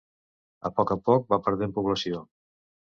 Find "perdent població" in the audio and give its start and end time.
1.51-2.29